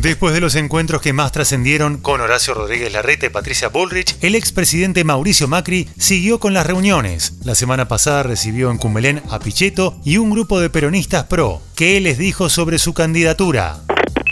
[0.00, 4.36] Después de los encuentros que más trascendieron con Horacio Rodríguez Larreta y Patricia Bullrich, el
[4.36, 7.32] expresidente Mauricio Macri siguió con las reuniones.
[7.42, 11.60] La semana pasada recibió en Cumelén a Pichetto y un grupo de peronistas pro.
[11.74, 13.80] ¿Qué les dijo sobre su candidatura?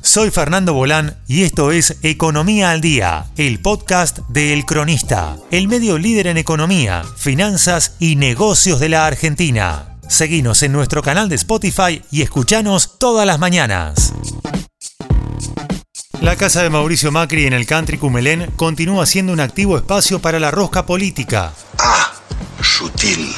[0.00, 5.68] Soy Fernando Bolán y esto es Economía al Día, el podcast de El Cronista, el
[5.68, 9.98] medio líder en economía, finanzas y negocios de la Argentina.
[10.08, 14.14] Seguinos en nuestro canal de Spotify y escuchanos todas las mañanas.
[16.20, 20.38] La casa de Mauricio Macri en el country Cumelén continúa siendo un activo espacio para
[20.38, 21.54] la rosca política.
[21.78, 22.12] Ah,
[22.60, 23.34] sutil.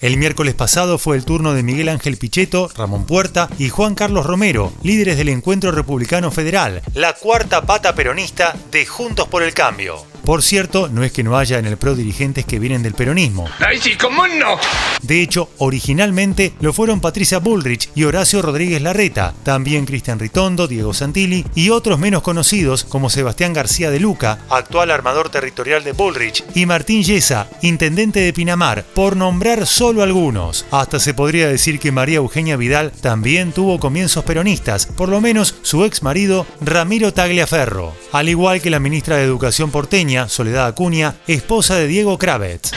[0.00, 4.26] El miércoles pasado fue el turno de Miguel Ángel Pichetto, Ramón Puerta y Juan Carlos
[4.26, 10.04] Romero, líderes del Encuentro Republicano Federal, la cuarta pata peronista de Juntos por el Cambio.
[10.26, 13.48] Por cierto, no es que no haya en el PRO dirigentes que vienen del peronismo.
[13.60, 14.58] ¡Ay, sí, cómo no!
[15.02, 20.92] De hecho, originalmente lo fueron Patricia Bullrich y Horacio Rodríguez Larreta, también Cristian Ritondo, Diego
[20.94, 26.42] Santilli y otros menos conocidos como Sebastián García de Luca, actual armador territorial de Bullrich,
[26.56, 30.66] y Martín Yesa, intendente de Pinamar, por nombrar solo algunos.
[30.72, 35.54] Hasta se podría decir que María Eugenia Vidal también tuvo comienzos peronistas, por lo menos
[35.62, 41.16] su ex marido Ramiro Tagliaferro, al igual que la ministra de Educación porteña Soledad Acuña,
[41.26, 42.72] esposa de Diego Kravitz.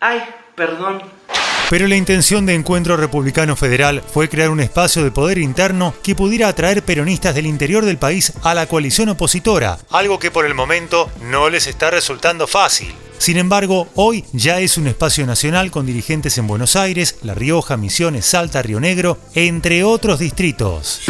[0.00, 0.22] Ay,
[0.54, 1.02] perdón.
[1.70, 6.16] Pero la intención de Encuentro Republicano Federal fue crear un espacio de poder interno que
[6.16, 10.54] pudiera atraer peronistas del interior del país a la coalición opositora, algo que por el
[10.54, 12.92] momento no les está resultando fácil.
[13.18, 17.76] Sin embargo, hoy ya es un espacio nacional con dirigentes en Buenos Aires, La Rioja,
[17.76, 21.02] Misiones, Salta, Río Negro, entre otros distritos.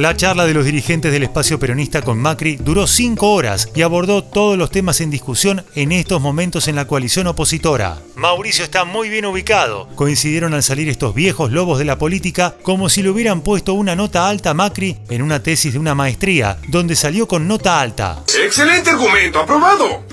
[0.00, 4.24] La charla de los dirigentes del espacio peronista con Macri duró cinco horas y abordó
[4.24, 7.98] todos los temas en discusión en estos momentos en la coalición opositora.
[8.16, 9.88] Mauricio está muy bien ubicado.
[9.96, 13.94] Coincidieron al salir estos viejos lobos de la política como si le hubieran puesto una
[13.94, 18.24] nota alta a Macri en una tesis de una maestría, donde salió con nota alta.
[18.42, 19.40] ¡Excelente argumento!
[19.40, 20.06] ¡Aprobado!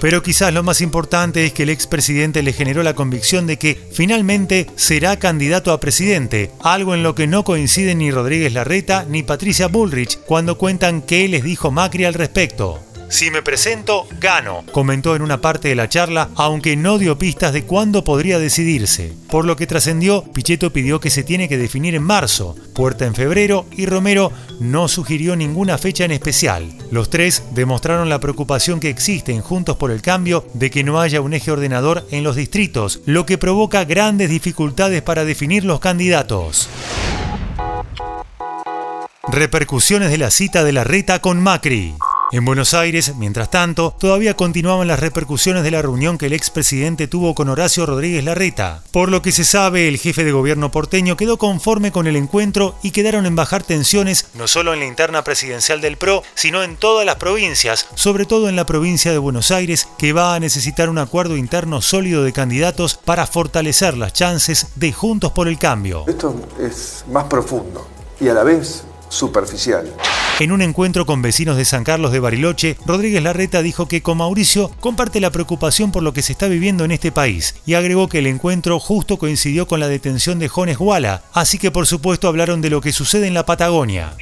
[0.00, 3.78] Pero quizás lo más importante es que el expresidente le generó la convicción de que
[3.92, 9.22] finalmente será candidato a presidente, algo en lo que no coinciden ni Rodríguez Larreta ni
[9.22, 12.80] Patricia Bullrich cuando cuentan qué les dijo Macri al respecto.
[13.10, 17.52] Si me presento, gano, comentó en una parte de la charla, aunque no dio pistas
[17.52, 19.12] de cuándo podría decidirse.
[19.28, 23.16] Por lo que trascendió, Pichetto pidió que se tiene que definir en marzo, Puerta en
[23.16, 26.72] febrero y Romero no sugirió ninguna fecha en especial.
[26.92, 31.00] Los tres demostraron la preocupación que existe en Juntos por el Cambio de que no
[31.00, 35.80] haya un eje ordenador en los distritos, lo que provoca grandes dificultades para definir los
[35.80, 36.68] candidatos.
[39.28, 41.92] Repercusiones de la cita de la reta con Macri.
[42.32, 47.08] En Buenos Aires, mientras tanto, todavía continuaban las repercusiones de la reunión que el expresidente
[47.08, 48.84] tuvo con Horacio Rodríguez Larreta.
[48.92, 52.76] Por lo que se sabe, el jefe de gobierno porteño quedó conforme con el encuentro
[52.84, 56.76] y quedaron en bajar tensiones no solo en la interna presidencial del PRO, sino en
[56.76, 60.88] todas las provincias, sobre todo en la provincia de Buenos Aires, que va a necesitar
[60.88, 66.04] un acuerdo interno sólido de candidatos para fortalecer las chances de Juntos por el Cambio.
[66.06, 67.88] Esto es más profundo
[68.20, 69.92] y a la vez superficial.
[70.40, 74.16] En un encuentro con vecinos de San Carlos de Bariloche, Rodríguez Larreta dijo que con
[74.16, 78.08] Mauricio comparte la preocupación por lo que se está viviendo en este país y agregó
[78.08, 82.26] que el encuentro justo coincidió con la detención de Jones Guala, así que por supuesto
[82.26, 84.14] hablaron de lo que sucede en la Patagonia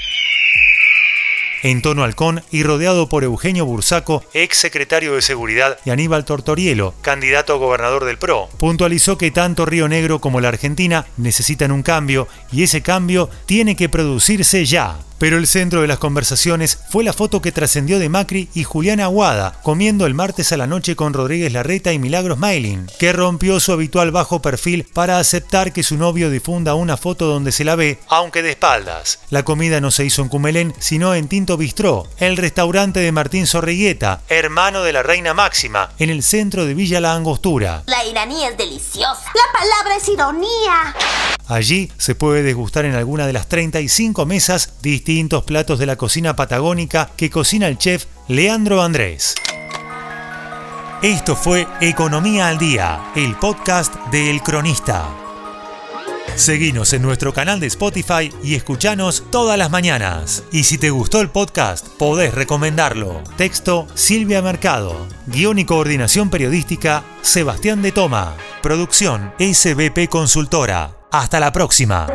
[1.63, 6.95] en tono halcón y rodeado por Eugenio Bursaco, ex secretario de Seguridad, y Aníbal Tortorielo,
[7.03, 8.49] candidato a gobernador del PRO.
[8.59, 13.77] Puntualizó que tanto Río Negro como la Argentina necesitan un cambio y ese cambio tiene
[13.77, 14.99] que producirse ya.
[15.19, 19.05] Pero el centro de las conversaciones fue la foto que trascendió de Macri y Juliana
[19.05, 23.61] Aguada, comiendo el martes a la noche con Rodríguez Larreta y Milagros Mailing, que rompió
[23.61, 27.75] su habitual bajo perfil para aceptar que su novio difunda una foto donde se la
[27.75, 29.19] ve, aunque de espaldas.
[29.31, 33.47] La comida no se hizo en Cumelén, sino en Tinto Bistró, el restaurante de Martín
[33.47, 37.83] Zorrigueta, hermano de la reina Máxima, en el centro de Villa La Angostura.
[37.87, 39.23] La iraní es deliciosa.
[39.35, 41.38] La palabra es ironía.
[41.49, 46.37] Allí se puede degustar en alguna de las 35 mesas distintos platos de la cocina
[46.37, 49.35] patagónica que cocina el chef Leandro Andrés.
[51.03, 55.09] Esto fue Economía al Día, el podcast de El Cronista.
[56.35, 60.45] Seguinos en nuestro canal de Spotify y escuchanos todas las mañanas.
[60.53, 63.23] Y si te gustó el podcast, podés recomendarlo.
[63.37, 65.09] Texto Silvia Mercado.
[65.27, 68.37] Guión y coordinación periodística Sebastián de Toma.
[68.63, 70.98] Producción SBP Consultora.
[71.11, 72.07] Hasta la próxima.